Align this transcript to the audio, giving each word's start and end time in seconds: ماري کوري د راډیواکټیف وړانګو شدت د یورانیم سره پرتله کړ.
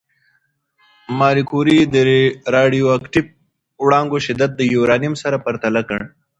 ماري 1.19 1.43
کوري 1.51 1.77
د 1.93 1.95
راډیواکټیف 2.55 3.25
وړانګو 3.83 4.17
شدت 4.25 4.51
د 4.55 4.61
یورانیم 4.73 5.13
سره 5.23 5.37
پرتله 5.45 5.81
کړ. 5.89 6.01